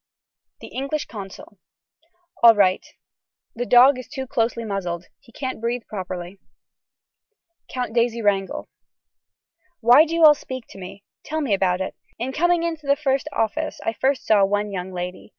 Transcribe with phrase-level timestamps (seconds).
[0.61, 1.59] (The English consul.)
[2.41, 2.83] All right.
[3.53, 5.05] The dog is too closely muzzled.
[5.19, 6.39] He can't breathe properly.
[7.69, 8.67] (Count Daisy Wrangel.)
[9.79, 11.03] Why do you all speak to me.
[11.31, 11.93] Let me tell about it.
[12.17, 15.29] In coming into the first office I first saw one young lady.